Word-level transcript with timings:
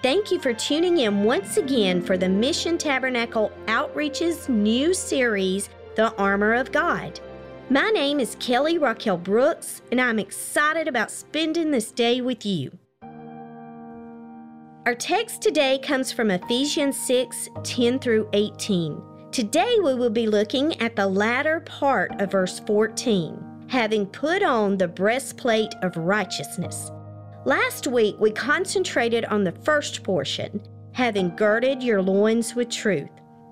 Thank 0.00 0.30
you 0.30 0.38
for 0.38 0.52
tuning 0.52 0.98
in 0.98 1.24
once 1.24 1.56
again 1.56 2.00
for 2.00 2.16
the 2.16 2.28
Mission 2.28 2.78
Tabernacle 2.78 3.50
Outreach's 3.66 4.48
new 4.48 4.94
series, 4.94 5.70
The 5.96 6.14
Armor 6.14 6.54
of 6.54 6.70
God. 6.70 7.18
My 7.68 7.90
name 7.90 8.20
is 8.20 8.36
Kelly 8.38 8.78
Raquel 8.78 9.16
Brooks, 9.16 9.82
and 9.90 10.00
I'm 10.00 10.20
excited 10.20 10.86
about 10.86 11.10
spending 11.10 11.72
this 11.72 11.90
day 11.90 12.20
with 12.20 12.46
you. 12.46 12.78
Our 14.86 14.94
text 14.94 15.42
today 15.42 15.80
comes 15.80 16.12
from 16.12 16.30
Ephesians 16.30 16.96
6 16.96 17.48
10 17.64 17.98
through 17.98 18.28
18. 18.34 19.02
Today 19.32 19.78
we 19.82 19.96
will 19.96 20.10
be 20.10 20.28
looking 20.28 20.80
at 20.80 20.94
the 20.94 21.08
latter 21.08 21.58
part 21.58 22.12
of 22.20 22.30
verse 22.30 22.60
14, 22.60 23.66
having 23.66 24.06
put 24.06 24.44
on 24.44 24.78
the 24.78 24.86
breastplate 24.86 25.74
of 25.82 25.96
righteousness. 25.96 26.92
Last 27.44 27.86
week, 27.86 28.16
we 28.18 28.32
concentrated 28.32 29.24
on 29.26 29.44
the 29.44 29.52
first 29.52 30.02
portion, 30.02 30.60
having 30.92 31.34
girded 31.36 31.82
your 31.82 32.02
loins 32.02 32.56
with 32.56 32.68
truth. 32.68 33.08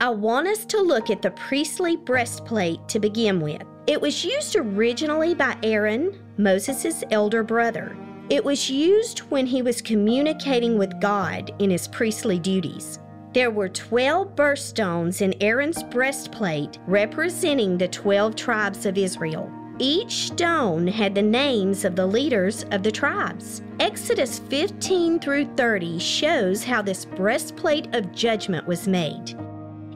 I 0.00 0.10
want 0.10 0.48
us 0.48 0.66
to 0.66 0.80
look 0.80 1.08
at 1.08 1.22
the 1.22 1.30
priestly 1.30 1.96
breastplate 1.96 2.86
to 2.88 3.00
begin 3.00 3.40
with. 3.40 3.62
It 3.86 4.00
was 4.00 4.24
used 4.24 4.54
originally 4.54 5.34
by 5.34 5.56
Aaron, 5.62 6.22
Moses' 6.36 7.02
elder 7.10 7.42
brother. 7.42 7.96
It 8.28 8.44
was 8.44 8.70
used 8.70 9.20
when 9.30 9.46
he 9.46 9.62
was 9.62 9.82
communicating 9.82 10.78
with 10.78 11.00
God 11.00 11.52
in 11.58 11.70
his 11.70 11.88
priestly 11.88 12.38
duties. 12.38 12.98
There 13.32 13.50
were 13.50 13.68
12 13.68 14.36
birthstones 14.36 15.22
in 15.22 15.34
Aaron's 15.40 15.82
breastplate 15.84 16.78
representing 16.86 17.78
the 17.78 17.88
12 17.88 18.36
tribes 18.36 18.86
of 18.86 18.98
Israel. 18.98 19.50
Each 19.82 20.26
stone 20.26 20.86
had 20.86 21.14
the 21.14 21.22
names 21.22 21.86
of 21.86 21.96
the 21.96 22.06
leaders 22.06 22.66
of 22.70 22.82
the 22.82 22.92
tribes. 22.92 23.62
Exodus 23.80 24.38
15 24.38 25.18
through 25.20 25.46
30 25.56 25.98
shows 25.98 26.62
how 26.62 26.82
this 26.82 27.06
breastplate 27.06 27.94
of 27.94 28.12
judgment 28.12 28.66
was 28.66 28.86
made. 28.86 29.34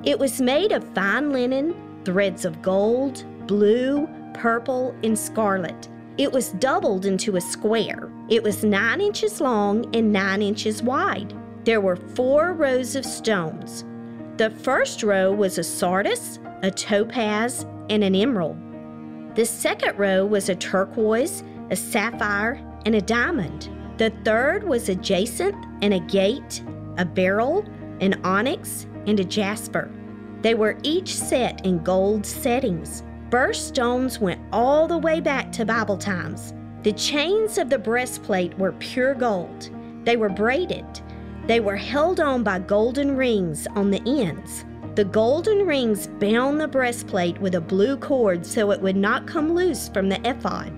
It 0.02 0.18
was 0.18 0.40
made 0.40 0.72
of 0.72 0.88
fine 0.94 1.32
linen, 1.32 1.74
threads 2.02 2.46
of 2.46 2.62
gold, 2.62 3.26
blue, 3.46 4.08
purple, 4.32 4.94
and 5.02 5.18
scarlet. 5.18 5.90
It 6.16 6.32
was 6.32 6.52
doubled 6.52 7.04
into 7.04 7.36
a 7.36 7.40
square. 7.42 8.10
It 8.30 8.42
was 8.42 8.64
9 8.64 9.02
inches 9.02 9.38
long 9.38 9.94
and 9.94 10.10
9 10.10 10.40
inches 10.40 10.82
wide. 10.82 11.34
There 11.64 11.82
were 11.82 11.96
four 11.96 12.54
rows 12.54 12.96
of 12.96 13.04
stones. 13.04 13.84
The 14.38 14.48
first 14.48 15.02
row 15.02 15.30
was 15.30 15.58
a 15.58 15.62
sardis, 15.62 16.38
a 16.62 16.70
topaz, 16.70 17.66
and 17.90 18.02
an 18.02 18.14
emerald. 18.14 18.56
The 19.34 19.44
second 19.44 19.98
row 19.98 20.24
was 20.24 20.48
a 20.48 20.54
turquoise, 20.54 21.42
a 21.70 21.76
sapphire, 21.76 22.60
and 22.86 22.94
a 22.94 23.00
diamond. 23.00 23.68
The 23.96 24.10
third 24.24 24.62
was 24.62 24.88
a 24.88 24.94
jacinth 24.94 25.56
and 25.82 25.92
agate, 25.92 26.62
a 26.98 27.04
beryl, 27.04 27.64
an 28.00 28.20
onyx, 28.22 28.86
and 29.06 29.18
a 29.18 29.24
jasper. 29.24 29.90
They 30.42 30.54
were 30.54 30.78
each 30.84 31.16
set 31.16 31.66
in 31.66 31.82
gold 31.82 32.24
settings. 32.24 33.02
Birthstones 33.30 34.20
went 34.20 34.40
all 34.52 34.86
the 34.86 34.98
way 34.98 35.18
back 35.20 35.50
to 35.52 35.64
Bible 35.64 35.98
times. 35.98 36.54
The 36.84 36.92
chains 36.92 37.58
of 37.58 37.70
the 37.70 37.78
breastplate 37.78 38.56
were 38.56 38.72
pure 38.72 39.14
gold. 39.14 39.70
They 40.04 40.16
were 40.16 40.28
braided. 40.28 40.84
They 41.46 41.58
were 41.58 41.76
held 41.76 42.20
on 42.20 42.44
by 42.44 42.60
golden 42.60 43.16
rings 43.16 43.66
on 43.74 43.90
the 43.90 44.02
ends. 44.06 44.64
The 44.94 45.04
golden 45.04 45.66
rings 45.66 46.06
bound 46.06 46.60
the 46.60 46.68
breastplate 46.68 47.40
with 47.40 47.56
a 47.56 47.60
blue 47.60 47.96
cord 47.96 48.46
so 48.46 48.70
it 48.70 48.80
would 48.80 48.94
not 48.94 49.26
come 49.26 49.52
loose 49.52 49.88
from 49.88 50.08
the 50.08 50.20
ephod. 50.28 50.72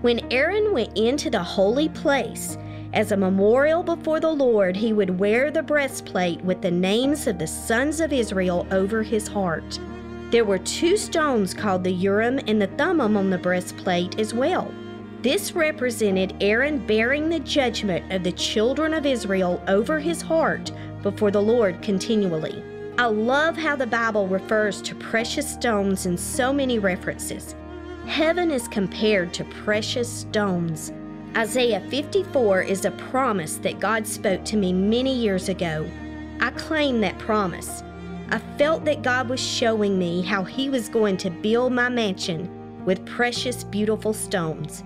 When 0.00 0.32
Aaron 0.32 0.72
went 0.72 0.96
into 0.96 1.28
the 1.28 1.42
holy 1.42 1.90
place, 1.90 2.56
as 2.94 3.12
a 3.12 3.16
memorial 3.16 3.82
before 3.82 4.20
the 4.20 4.30
Lord, 4.30 4.74
he 4.74 4.94
would 4.94 5.18
wear 5.18 5.50
the 5.50 5.62
breastplate 5.62 6.42
with 6.42 6.62
the 6.62 6.70
names 6.70 7.26
of 7.26 7.38
the 7.38 7.46
sons 7.46 8.00
of 8.00 8.10
Israel 8.10 8.66
over 8.70 9.02
his 9.02 9.28
heart. 9.28 9.78
There 10.30 10.46
were 10.46 10.58
two 10.58 10.96
stones 10.96 11.52
called 11.52 11.84
the 11.84 11.92
Urim 11.92 12.40
and 12.46 12.60
the 12.60 12.68
Thummim 12.68 13.18
on 13.18 13.28
the 13.28 13.36
breastplate 13.36 14.18
as 14.18 14.32
well. 14.32 14.72
This 15.20 15.52
represented 15.52 16.34
Aaron 16.40 16.86
bearing 16.86 17.28
the 17.28 17.40
judgment 17.40 18.10
of 18.10 18.24
the 18.24 18.32
children 18.32 18.94
of 18.94 19.04
Israel 19.04 19.62
over 19.68 20.00
his 20.00 20.22
heart 20.22 20.72
before 21.02 21.30
the 21.30 21.42
Lord 21.42 21.82
continually. 21.82 22.64
I 22.98 23.06
love 23.06 23.56
how 23.56 23.74
the 23.74 23.86
Bible 23.86 24.28
refers 24.28 24.82
to 24.82 24.94
precious 24.94 25.50
stones 25.50 26.04
in 26.04 26.18
so 26.18 26.52
many 26.52 26.78
references. 26.78 27.54
Heaven 28.06 28.50
is 28.50 28.68
compared 28.68 29.32
to 29.34 29.44
precious 29.44 30.10
stones. 30.10 30.92
Isaiah 31.34 31.80
54 31.88 32.62
is 32.62 32.84
a 32.84 32.90
promise 32.90 33.56
that 33.58 33.80
God 33.80 34.06
spoke 34.06 34.44
to 34.44 34.56
me 34.56 34.72
many 34.72 35.14
years 35.14 35.48
ago. 35.48 35.90
I 36.40 36.50
claim 36.50 37.00
that 37.00 37.18
promise. 37.18 37.82
I 38.30 38.38
felt 38.58 38.84
that 38.84 39.02
God 39.02 39.28
was 39.30 39.40
showing 39.40 39.98
me 39.98 40.20
how 40.20 40.44
He 40.44 40.68
was 40.68 40.90
going 40.90 41.16
to 41.18 41.30
build 41.30 41.72
my 41.72 41.88
mansion 41.88 42.50
with 42.84 43.06
precious, 43.06 43.64
beautiful 43.64 44.12
stones. 44.12 44.84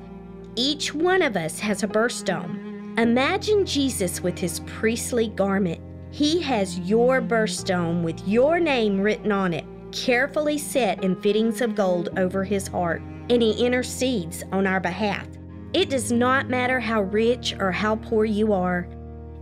Each 0.54 0.94
one 0.94 1.22
of 1.22 1.36
us 1.36 1.58
has 1.58 1.82
a 1.82 1.88
birthstone. 1.88 2.98
Imagine 2.98 3.66
Jesus 3.66 4.22
with 4.22 4.38
his 4.38 4.60
priestly 4.60 5.28
garment. 5.28 5.80
He 6.10 6.40
has 6.42 6.78
your 6.80 7.20
birthstone 7.20 8.02
with 8.02 8.26
your 8.26 8.58
name 8.58 9.00
written 9.00 9.32
on 9.32 9.52
it, 9.52 9.64
carefully 9.92 10.58
set 10.58 11.02
in 11.04 11.20
fittings 11.20 11.60
of 11.60 11.74
gold 11.74 12.10
over 12.16 12.44
his 12.44 12.68
heart, 12.68 13.02
and 13.30 13.42
he 13.42 13.64
intercedes 13.64 14.42
on 14.52 14.66
our 14.66 14.80
behalf. 14.80 15.26
It 15.72 15.90
does 15.90 16.10
not 16.12 16.48
matter 16.48 16.80
how 16.80 17.02
rich 17.02 17.54
or 17.58 17.70
how 17.70 17.96
poor 17.96 18.24
you 18.24 18.52
are. 18.52 18.88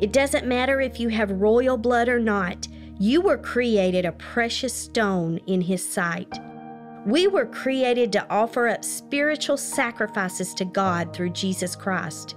It 0.00 0.12
doesn't 0.12 0.47
matter 0.47 0.80
if 0.80 0.98
you 0.98 1.08
have 1.08 1.30
royal 1.30 1.76
blood 1.76 2.08
or 2.08 2.19
not. 2.19 2.66
You 2.98 3.20
were 3.20 3.38
created 3.38 4.04
a 4.04 4.12
precious 4.12 4.74
stone 4.74 5.38
in 5.47 5.60
his 5.60 5.86
sight. 5.86 6.32
We 7.06 7.26
were 7.26 7.47
created 7.47 8.12
to 8.12 8.26
offer 8.30 8.69
up 8.69 8.82
spiritual 8.84 9.56
sacrifices 9.56 10.54
to 10.54 10.64
God 10.64 11.12
through 11.12 11.30
Jesus 11.30 11.76
Christ. 11.76 12.36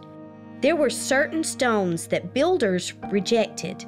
There 0.62 0.76
were 0.76 0.90
certain 0.90 1.44
stones 1.44 2.08
that 2.08 2.34
builders 2.34 2.94
rejected. 3.10 3.86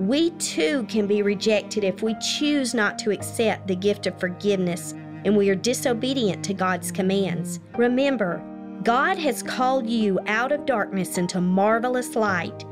We 0.00 0.30
too 0.30 0.84
can 0.84 1.06
be 1.06 1.20
rejected 1.20 1.84
if 1.84 2.02
we 2.02 2.16
choose 2.20 2.72
not 2.72 2.98
to 3.00 3.10
accept 3.10 3.66
the 3.68 3.76
gift 3.76 4.06
of 4.06 4.18
forgiveness 4.18 4.94
and 5.26 5.36
we 5.36 5.50
are 5.50 5.54
disobedient 5.54 6.42
to 6.46 6.54
God's 6.54 6.90
commands. 6.90 7.60
Remember, 7.76 8.42
God 8.82 9.18
has 9.18 9.42
called 9.42 9.86
you 9.86 10.18
out 10.26 10.52
of 10.52 10.64
darkness 10.64 11.18
into 11.18 11.42
marvelous 11.42 12.16
light. 12.16 12.64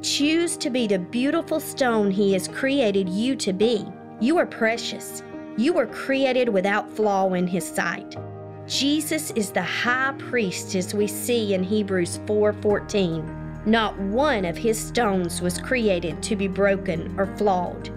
Choose 0.00 0.56
to 0.56 0.70
be 0.70 0.86
the 0.86 0.98
beautiful 0.98 1.60
stone 1.60 2.10
He 2.10 2.32
has 2.32 2.48
created 2.48 3.10
you 3.10 3.36
to 3.36 3.52
be. 3.52 3.84
You 4.18 4.38
are 4.38 4.46
precious. 4.46 5.22
You 5.58 5.74
were 5.74 5.86
created 5.86 6.48
without 6.48 6.88
flaw 6.88 7.34
in 7.34 7.46
His 7.46 7.68
sight. 7.68 8.16
Jesus 8.66 9.32
is 9.32 9.50
the 9.50 9.62
high 9.62 10.14
priest 10.16 10.74
as 10.74 10.94
we 10.94 11.06
see 11.06 11.52
in 11.52 11.62
Hebrews 11.62 12.20
4:14. 12.24 13.39
Not 13.66 13.98
one 13.98 14.44
of 14.44 14.56
his 14.56 14.78
stones 14.78 15.42
was 15.42 15.58
created 15.58 16.22
to 16.22 16.36
be 16.36 16.48
broken 16.48 17.14
or 17.18 17.26
flawed. 17.36 17.90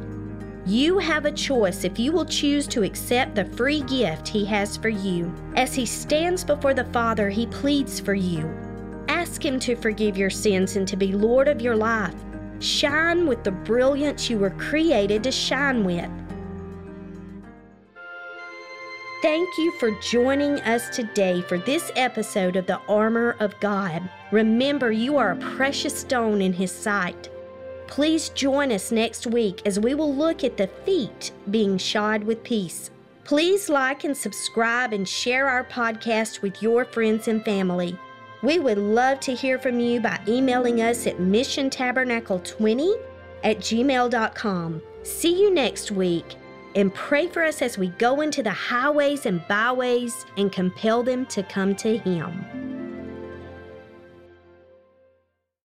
You 0.66 0.98
have 1.00 1.26
a 1.26 1.32
choice 1.32 1.84
if 1.84 2.00
you 2.00 2.12
will 2.12 2.26
choose 2.26 2.68
to 2.68 2.84
accept 2.84 3.36
the 3.36 3.46
free 3.46 3.82
gift 3.82 4.28
he 4.28 4.46
has 4.46 4.78
for 4.78 4.90
you. 4.90 5.34
As 5.56 5.74
he 5.74 5.86
stands 5.86 6.44
before 6.44 6.74
the 6.74 6.86
Father, 6.86 7.30
he 7.30 7.48
pleads 7.48 8.00
for 8.00 8.14
you. 8.14 8.50
Ask 9.10 9.44
him 9.46 9.60
to 9.62 9.76
forgive 9.76 10.18
your 10.18 10.30
sins 10.30 10.76
and 10.76 10.88
to 10.88 10.96
be 10.96 11.12
Lord 11.12 11.48
of 11.48 11.62
your 11.62 11.76
life. 11.76 12.16
Shine 12.60 13.28
with 13.28 13.44
the 13.44 13.52
brilliance 13.52 14.30
you 14.30 14.38
were 14.38 14.52
created 14.52 15.24
to 15.24 15.32
shine 15.32 15.84
with. 15.84 16.10
Thank 19.24 19.58
you 19.58 19.72
for 19.80 19.90
joining 20.02 20.60
us 20.64 20.90
today 20.90 21.42
for 21.44 21.58
this 21.58 21.94
episode 21.96 22.58
of 22.58 22.66
the 22.66 22.82
Armor 22.90 23.38
of 23.40 23.58
God. 23.62 24.02
Remember, 24.34 24.92
you 24.92 25.16
are 25.16 25.32
a 25.32 25.38
precious 25.56 25.98
stone 25.98 26.42
in 26.42 26.52
His 26.52 26.74
sight. 26.74 27.30
Please 27.88 28.28
join 28.28 28.70
us 28.70 28.92
next 28.92 29.26
week 29.26 29.62
as 29.66 29.80
we 29.80 29.96
will 29.96 30.14
look 30.14 30.44
at 30.44 30.58
the 30.58 30.68
feet 30.68 31.32
being 31.50 31.78
shod 31.78 32.26
with 32.26 32.44
peace. 32.44 32.92
Please 33.24 33.70
like 33.70 34.04
and 34.04 34.18
subscribe 34.18 34.92
and 34.92 35.08
share 35.08 35.48
our 35.48 35.64
podcast 35.64 36.42
with 36.42 36.62
your 36.62 36.84
friends 36.84 37.30
and 37.30 37.46
family. 37.46 37.98
We 38.42 38.60
would 38.60 38.78
love 38.78 39.22
to 39.22 39.34
hear 39.34 39.58
from 39.58 39.80
you 39.80 40.02
by 40.02 40.20
emailing 40.28 40.82
us 40.82 41.08
at 41.08 41.20
missiontabernacle20 41.20 43.02
at 43.46 43.60
gmail.com. 43.60 44.82
See 45.04 45.42
you 45.42 45.54
next 45.54 45.92
week 45.92 46.36
and 46.76 46.94
pray 46.94 47.28
for 47.28 47.44
us 47.44 47.62
as 47.62 47.78
we 47.78 47.90
go 47.90 48.22
into 48.22 48.44
the 48.44 48.52
highways 48.52 49.26
and 49.26 49.46
byways 49.48 50.26
and 50.38 50.52
compel 50.52 51.04
them 51.04 51.26
to 51.28 51.44
come 51.44 51.76
to 51.78 51.98
Him. 51.98 52.63